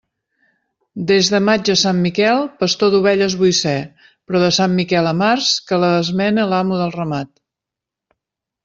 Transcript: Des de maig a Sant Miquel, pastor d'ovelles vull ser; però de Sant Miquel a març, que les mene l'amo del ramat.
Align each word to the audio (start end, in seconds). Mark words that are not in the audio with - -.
Des 1.11 1.27
de 1.33 1.41
maig 1.49 1.69
a 1.73 1.75
Sant 1.81 1.99
Miquel, 2.05 2.41
pastor 2.63 2.93
d'ovelles 2.95 3.37
vull 3.43 3.53
ser; 3.59 3.77
però 4.09 4.43
de 4.47 4.51
Sant 4.61 4.75
Miquel 4.81 5.11
a 5.11 5.15
març, 5.23 5.55
que 5.69 5.81
les 5.87 6.13
mene 6.23 6.49
l'amo 6.55 6.83
del 6.83 6.99
ramat. 7.01 7.35